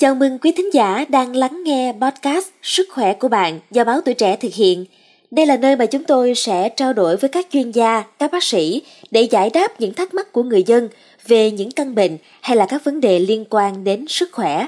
[0.00, 4.00] Chào mừng quý thính giả đang lắng nghe podcast Sức khỏe của bạn do báo
[4.00, 4.84] tuổi trẻ thực hiện.
[5.30, 8.44] Đây là nơi mà chúng tôi sẽ trao đổi với các chuyên gia, các bác
[8.44, 10.88] sĩ để giải đáp những thắc mắc của người dân
[11.26, 14.66] về những căn bệnh hay là các vấn đề liên quan đến sức khỏe.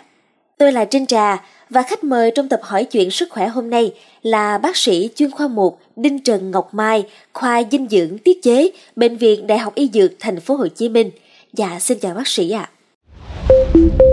[0.58, 3.92] Tôi là Trinh Trà và khách mời trong tập hỏi chuyện sức khỏe hôm nay
[4.22, 8.70] là bác sĩ chuyên khoa 1 Đinh Trần Ngọc Mai, khoa dinh dưỡng tiết chế,
[8.96, 11.10] Bệnh viện Đại học Y Dược Thành phố Hồ Chí Minh.
[11.52, 12.70] Dạ xin chào bác sĩ ạ.
[13.48, 14.11] À.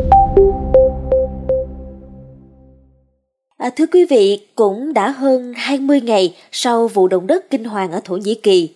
[3.59, 7.91] À, thưa quý vị, cũng đã hơn 20 ngày sau vụ động đất kinh hoàng
[7.91, 8.69] ở Thổ Nhĩ Kỳ.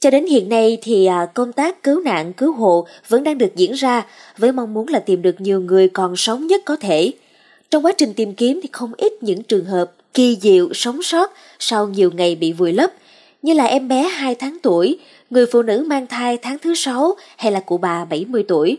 [0.00, 3.56] Cho đến hiện nay thì à, công tác cứu nạn cứu hộ vẫn đang được
[3.56, 4.06] diễn ra
[4.38, 7.12] với mong muốn là tìm được nhiều người còn sống nhất có thể.
[7.70, 11.32] Trong quá trình tìm kiếm thì không ít những trường hợp kỳ diệu sống sót
[11.58, 12.90] sau nhiều ngày bị vùi lấp,
[13.42, 14.98] như là em bé 2 tháng tuổi,
[15.30, 18.76] người phụ nữ mang thai tháng thứ 6 hay là cụ bà 70 tuổi.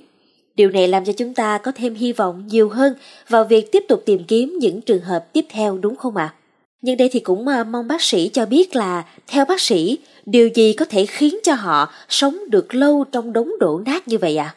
[0.55, 2.94] Điều này làm cho chúng ta có thêm hy vọng nhiều hơn
[3.30, 6.34] vào việc tiếp tục tìm kiếm những trường hợp tiếp theo đúng không ạ?
[6.34, 6.36] À?
[6.82, 10.48] Nhưng đây thì cũng à, mong bác sĩ cho biết là theo bác sĩ, điều
[10.48, 14.38] gì có thể khiến cho họ sống được lâu trong đống đổ nát như vậy
[14.38, 14.46] ạ?
[14.46, 14.55] À?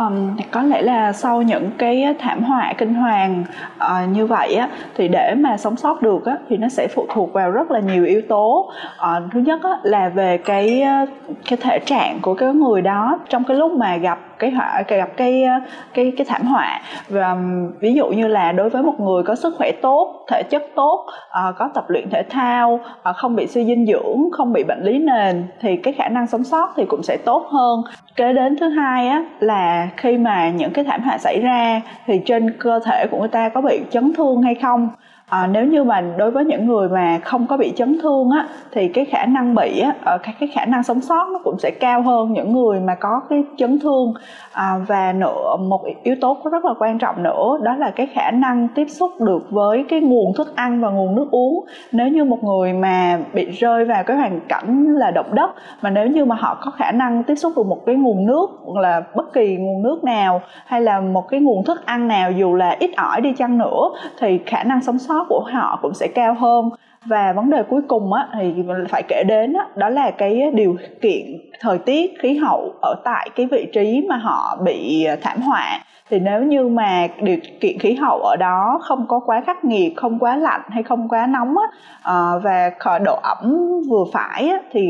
[0.00, 3.44] Um, có lẽ là sau những cái thảm họa kinh hoàng
[3.76, 7.06] uh, như vậy á thì để mà sống sót được á thì nó sẽ phụ
[7.14, 8.72] thuộc vào rất là nhiều yếu tố.
[8.96, 11.06] Uh, thứ nhất á là về cái ờ,
[11.48, 15.08] cái thể trạng của cái người đó trong cái lúc mà gặp cái họa gặp
[15.16, 15.54] cái ờ,
[15.94, 16.80] cái cái thảm họa.
[17.08, 17.36] Và
[17.80, 21.06] ví dụ như là đối với một người có sức khỏe tốt, thể chất tốt
[21.28, 24.82] ờ, có tập luyện thể thao ờ, không bị suy dinh dưỡng, không bị bệnh
[24.82, 27.82] lý nền, thì cái khả năng sống sót thì cũng sẽ tốt hơn.
[28.16, 32.20] Kế đến thứ hai á, là khi mà những cái thảm họa xảy ra thì
[32.26, 34.88] trên cơ thể của người ta có bị chấn thương hay không?
[35.30, 38.48] À, nếu như mà đối với những người mà không có bị chấn thương á
[38.72, 41.58] thì cái khả năng bị á ở cái, cái khả năng sống sót nó cũng
[41.58, 44.14] sẽ cao hơn những người mà có cái chấn thương.
[44.52, 48.30] À, và nữa một yếu tố rất là quan trọng nữa đó là cái khả
[48.30, 51.64] năng tiếp xúc được với cái nguồn thức ăn và nguồn nước uống.
[51.92, 55.50] Nếu như một người mà bị rơi vào cái hoàn cảnh là động đất
[55.82, 58.46] mà nếu như mà họ có khả năng tiếp xúc được một cái nguồn nước
[58.74, 62.54] là bất kỳ nguồn nước nào hay là một cái nguồn thức ăn nào dù
[62.54, 66.08] là ít ỏi đi chăng nữa thì khả năng sống sót của họ cũng sẽ
[66.14, 66.70] cao hơn.
[67.04, 68.54] Và vấn đề cuối cùng á, thì
[68.88, 73.30] phải kể đến á, đó là cái điều kiện thời tiết khí hậu ở tại
[73.36, 75.80] cái vị trí mà họ bị thảm họa.
[76.10, 79.92] Thì nếu như mà điều kiện khí hậu ở đó không có quá khắc nghiệt
[79.96, 82.70] không quá lạnh hay không quá nóng á, ờ, và
[83.04, 84.88] độ ẩm vừa phải á, thì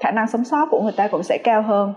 [0.00, 1.94] khả năng sống sót của người ta cũng sẽ cao hơn.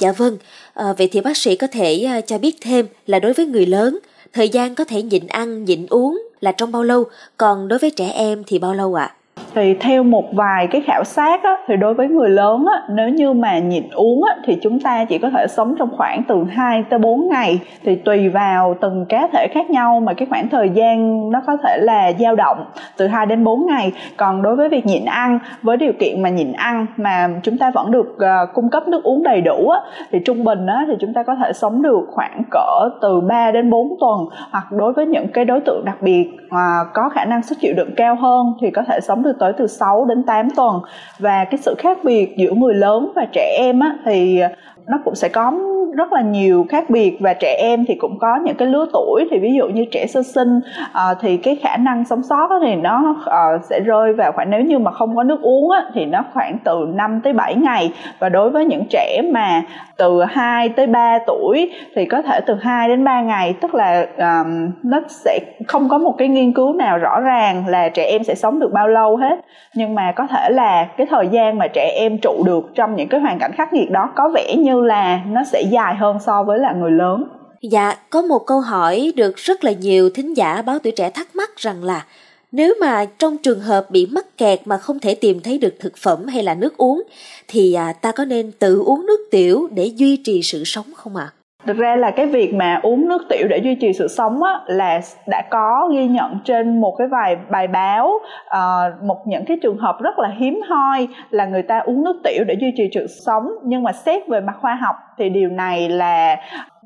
[0.00, 0.36] Dạ vâng
[0.74, 3.66] à, vậy thì bác sĩ có thể ờ, cho biết thêm là đối với người
[3.66, 3.98] lớn
[4.32, 7.04] thời gian có thể nhịn ăn nhịn uống là trong bao lâu,
[7.36, 9.04] còn đối với trẻ em thì bao lâu ạ?
[9.04, 9.17] À?
[9.58, 13.08] Thì theo một vài cái khảo sát á, thì đối với người lớn á, nếu
[13.08, 16.44] như mà nhịn uống á, thì chúng ta chỉ có thể sống trong khoảng từ
[16.50, 17.60] 2 tới 4 ngày.
[17.84, 21.56] Thì tùy vào từng cá thể khác nhau mà cái khoảng thời gian nó có
[21.64, 22.64] thể là dao động
[22.96, 23.92] từ 2 đến 4 ngày.
[24.16, 27.70] Còn đối với việc nhịn ăn với điều kiện mà nhịn ăn mà chúng ta
[27.70, 29.80] vẫn được uh, cung cấp nước uống đầy đủ á,
[30.12, 33.50] thì trung bình á, thì chúng ta có thể sống được khoảng cỡ từ 3
[33.50, 34.20] đến 4 tuần.
[34.50, 37.74] Hoặc đối với những cái đối tượng đặc biệt uh, có khả năng sức chịu
[37.76, 40.80] đựng cao hơn thì có thể sống được tới tới từ 6 đến 8 tuần.
[41.18, 44.40] Và cái sự khác biệt giữa người lớn và trẻ em á, thì
[44.88, 45.52] nó cũng sẽ có
[45.98, 49.28] rất là nhiều khác biệt và trẻ em thì cũng có những cái lứa tuổi.
[49.30, 50.60] Thì ví dụ như trẻ sơ sinh
[50.92, 54.60] à, thì cái khả năng sống sót thì nó à, sẽ rơi vào khoảng nếu
[54.60, 57.92] như mà không có nước uống á, thì nó khoảng từ 5 tới 7 ngày.
[58.18, 59.62] Và đối với những trẻ mà
[59.96, 63.54] từ 2 tới 3 tuổi thì có thể từ 2 đến 3 ngày.
[63.60, 67.88] Tức là um, nó sẽ không có một cái nghiên cứu nào rõ ràng là
[67.88, 69.40] trẻ em sẽ sống được bao lâu hết.
[69.74, 73.08] Nhưng mà có thể là cái thời gian mà trẻ em trụ được trong những
[73.08, 76.42] cái hoàn cảnh khắc nghiệt đó có vẻ như là nó sẽ dài hơn so
[76.42, 77.24] với là người lớn
[77.62, 81.36] dạ có một câu hỏi được rất là nhiều thính giả, báo tuổi trẻ thắc
[81.36, 82.06] mắc rằng là
[82.52, 85.96] nếu mà trong trường hợp bị mắc kẹt mà không thể tìm thấy được thực
[85.96, 87.02] phẩm hay là nước uống
[87.48, 91.16] thì à, ta có nên tự uống nước tiểu để duy trì sự sống không
[91.16, 91.32] ạ?
[91.34, 91.37] À?
[91.68, 94.60] Thực ra là cái việc mà uống nước tiểu để duy trì sự sống á,
[94.66, 98.10] là đã có ghi nhận trên một cái vài bài báo.
[98.46, 102.20] Uh, một những cái trường hợp rất là hiếm hoi là người ta uống nước
[102.24, 103.48] tiểu để duy trì sự sống.
[103.64, 106.36] Nhưng mà xét về mặt khoa học thì điều này là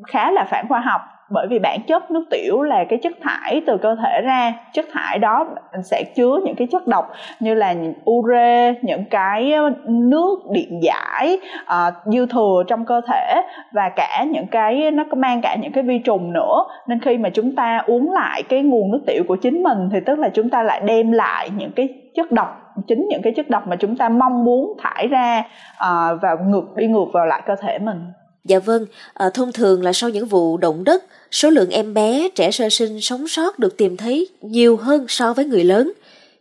[0.07, 1.01] khá là phản khoa học
[1.33, 4.55] bởi vì bản chất nước tiểu là cái chất thải từ cơ thể ra.
[4.73, 5.47] Chất thải đó
[5.85, 7.75] sẽ chứa những cái chất độc như là
[8.11, 13.43] ure những cái ờ, nước điện giải uh, dư thừa trong cơ thể
[13.73, 16.65] và cả những cái nó có mang cả những cái vi trùng nữa.
[16.89, 19.99] Nên khi mà chúng ta uống lại cái nguồn nước tiểu của chính mình thì
[20.07, 22.59] tức là chúng ta lại đem lại những cái chất độc
[22.89, 25.43] chính những cái chất độc mà chúng ta mong muốn thải ra
[25.79, 28.01] ờ, uh, và ngược đi ngược vào lại cơ thể mình.
[28.45, 32.29] Dạ vâng, à, thông thường là sau những vụ động đất, số lượng em bé,
[32.35, 35.93] trẻ sơ sinh sống sót được tìm thấy nhiều hơn so với người lớn.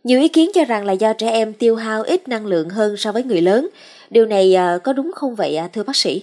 [0.04, 2.96] Nhiều ý kiến cho rằng là do trẻ em tiêu hao ít năng lượng hơn
[2.96, 3.68] so với người lớn.
[4.10, 6.22] Điều này à, có đúng không vậy à, thưa bác sĩ?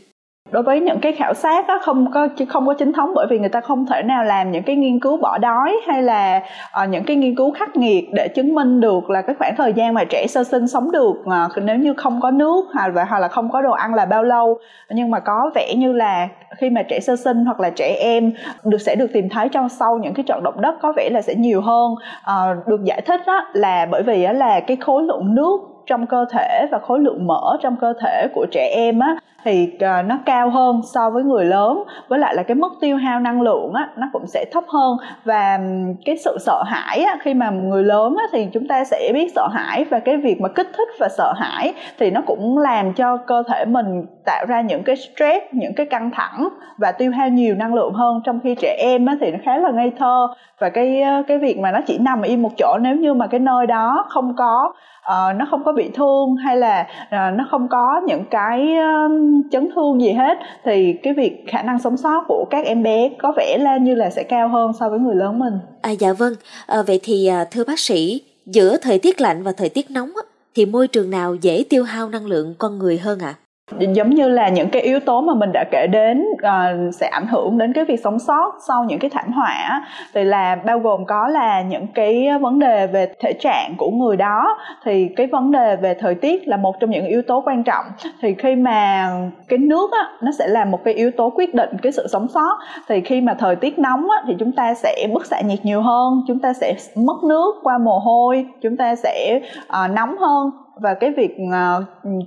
[0.51, 3.39] Đối với những cái khảo sát đó không có không có chính thống bởi vì
[3.39, 6.41] người ta không thể nào làm những cái nghiên cứu bỏ đói hay là
[6.83, 9.73] uh, những cái nghiên cứu khắc nghiệt để chứng minh được là cái khoảng thời
[9.73, 13.05] gian mà trẻ sơ sinh sống được uh, nếu như không có nước hoặc là
[13.05, 14.57] hoặc là không có đồ ăn là bao lâu.
[14.89, 18.31] Nhưng mà có vẻ như là khi mà trẻ sơ sinh hoặc là trẻ em
[18.63, 21.21] được sẽ được tìm thấy trong sau những cái trận động đất có vẻ là
[21.21, 21.91] sẽ nhiều hơn.
[21.91, 26.25] Uh, được giải thích đó là bởi vì là cái khối lượng nước trong cơ
[26.31, 30.17] thể và khối lượng mỡ trong cơ thể của trẻ em á, thì à, nó
[30.25, 31.83] cao hơn so với người lớn.
[32.07, 34.97] Với lại là cái mức tiêu hao năng lượng á, nó cũng sẽ thấp hơn.
[35.25, 35.59] Và
[36.05, 39.31] cái sự sợ hãi á, khi mà người lớn á, thì chúng ta sẽ biết
[39.35, 39.85] sợ hãi.
[39.89, 43.43] Và cái việc mà kích thích và sợ hãi thì nó cũng làm cho cơ
[43.47, 47.55] thể mình tạo ra những cái stress, những cái căng thẳng và tiêu hao nhiều
[47.55, 48.21] năng lượng hơn.
[48.25, 50.27] Trong khi trẻ em á, thì nó khá là ngây thơ.
[50.59, 53.39] Và cái cái việc mà nó chỉ nằm im một chỗ, nếu như mà cái
[53.39, 54.73] nơi đó không có
[55.09, 59.11] uh, nó không có bị thương hay là uh, nó không có những cái uh,
[59.51, 63.09] chấn thương gì hết thì cái việc khả năng sống sót của các em bé
[63.17, 66.13] có vẻ là như là sẽ cao hơn so với người lớn mình à dạ
[66.13, 66.33] vâng
[66.67, 70.09] à, vậy thì à, thưa bác sĩ giữa thời tiết lạnh và thời tiết nóng
[70.55, 73.48] thì môi trường nào dễ tiêu hao năng lượng con người hơn ạ à?
[73.77, 77.27] Giống như là những cái yếu tố mà mình đã kể đến uh, sẽ ảnh
[77.27, 79.81] hưởng đến cái việc sống sót sau những cái thảm họa.
[80.13, 84.17] Thì là bao gồm có là những cái vấn đề về thể trạng của người
[84.17, 84.57] đó.
[84.83, 87.85] Thì cái vấn đề về thời tiết là một trong những yếu tố quan trọng.
[88.21, 89.09] Thì khi mà
[89.47, 92.27] cái nước á, nó sẽ là một cái yếu tố quyết định cái sự sống
[92.27, 92.57] sót.
[92.87, 95.81] Thì khi mà thời tiết nóng á, thì chúng ta sẽ bức xạ nhiệt nhiều
[95.81, 100.51] hơn chúng ta sẽ mất nước qua mồ hôi chúng ta sẽ uh, nóng hơn
[100.81, 101.79] và cái việc à,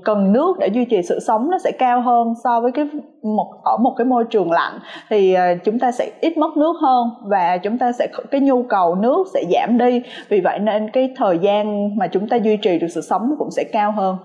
[0.05, 2.89] cần nước để duy trì sự sống nó sẽ cao hơn so với cái
[3.23, 4.79] một, ở một cái môi trường lạnh.
[5.11, 8.63] Thì à, chúng ta sẽ ít mất nước hơn và chúng ta sẽ cái nhu
[8.63, 10.03] cầu nước sẽ giảm đi.
[10.29, 13.51] Vì vậy nên cái thời gian mà chúng ta duy trì được sự sống cũng
[13.51, 14.17] sẽ cao hơn.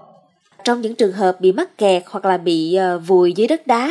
[0.63, 3.89] Trong những trường hợp bị mắc kẹt hoặc là bị à, vùi dưới đất đá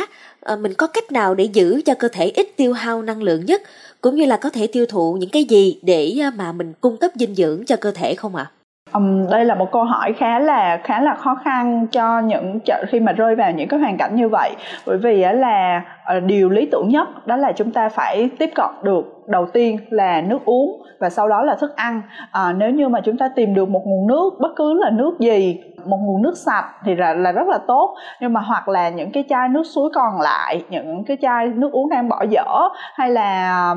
[0.59, 3.61] mình có cách nào để giữ cho cơ thể ít tiêu hao năng lượng nhất?
[4.01, 7.11] Cũng như là có thể tiêu thụ những cái gì để mà mình cung cấp
[7.15, 8.51] dinh dưỡng cho cơ thể không ạ?
[8.53, 8.56] à?
[8.93, 12.99] Um, đây là một câu hỏi khá là khá là khó khăn cho những khi
[12.99, 14.55] mà rơi vào những cái hoàn cảnh như vậy.
[14.85, 15.81] Bởi vì là
[16.17, 19.77] uh, điều lý tưởng nhất đó là chúng ta phải tiếp cận được đầu tiên
[19.89, 22.01] là nước uống và sau đó là thức ăn.
[22.31, 25.19] À, nếu như mà chúng ta tìm được một nguồn nước bất cứ là nước
[25.19, 27.95] gì một nguồn nước sạch thì là, là rất là tốt.
[28.21, 31.71] Nhưng mà hoặc là những cái chai nước suối còn lại những cái chai nước
[31.71, 33.73] uống đang bỏ dở hay là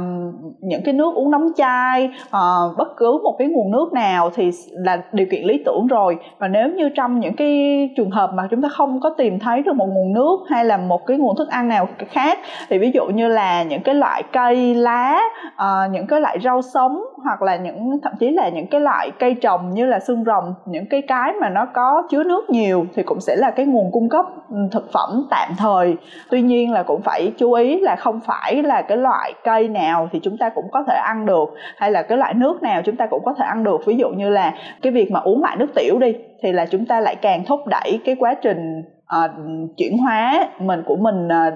[0.61, 4.51] những cái nước uống nóng chai uh, bất cứ một cái nguồn nước nào thì
[4.73, 6.19] là điều kiện lý tưởng rồi.
[6.39, 9.63] Và nếu như trong những cái trường hợp mà chúng ta không có tìm thấy
[9.63, 12.39] được một nguồn nước hay là một cái nguồn thức ăn nào khác
[12.69, 16.63] thì ví dụ như là những cái loại cây lá uh, những cái loại rau
[16.63, 20.25] sống hoặc là những thậm chí là những cái loại cây trồng như là xương
[20.25, 23.67] rồng những cái cái mà nó có chứa nước nhiều thì cũng sẽ là cái
[23.67, 24.27] nguồn cung cấp
[24.73, 25.97] thực phẩm tạm thời.
[26.31, 30.09] Tuy nhiên là cũng phải chú ý là không phải là cái loại cây nào
[30.13, 32.97] thì chúng ta cũng có thể ăn được hay là cái loại nước nào chúng
[32.97, 33.87] ta cũng có thể ăn được.
[33.87, 36.87] Ví dụ như là cái việc mà uống lại nước tiểu đi thì là chúng
[36.87, 38.83] ta lại càng thúc đẩy cái quá trình
[39.25, 39.31] uh,
[39.77, 41.55] chuyển hóa mình của mình uh,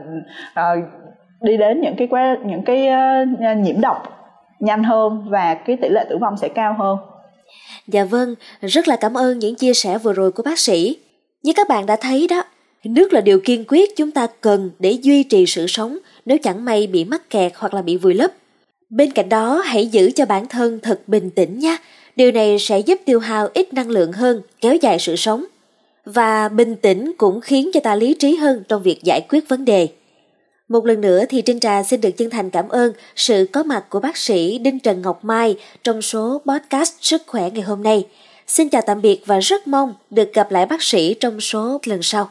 [0.61, 1.04] uh,
[1.45, 2.09] đi đến những cái
[2.47, 3.97] những cái uh, nhiễm độc
[4.61, 6.99] nhanh hơn và cái tỷ lệ tử vong sẽ cao hơn.
[7.89, 10.97] Dạ vâng, rất là cảm ơn những chia sẻ vừa rồi của bác sĩ.
[11.43, 12.43] Như các bạn đã thấy đó,
[12.85, 16.65] nước là điều kiên quyết chúng ta cần để duy trì sự sống nếu chẳng
[16.65, 18.31] may bị mắc kẹt hoặc là bị vùi lấp.
[18.91, 21.77] Bên cạnh đó, hãy giữ cho bản thân thật bình tĩnh nha.
[22.17, 25.45] Điều này sẽ giúp tiêu hao ít năng lượng hơn, kéo dài sự sống.
[26.05, 29.65] Và bình tĩnh cũng khiến cho ta lý trí hơn trong việc giải quyết vấn
[29.65, 29.89] đề.
[30.75, 33.85] Một lần nữa thì Trinh Trà xin được chân thành cảm ơn sự có mặt
[33.89, 38.07] của bác sĩ Đinh Trần Ngọc Mai trong số podcast Sức khỏe ngày hôm nay.
[38.47, 42.03] Xin chào tạm biệt và rất mong được gặp lại bác sĩ trong số lần
[42.03, 42.31] sau.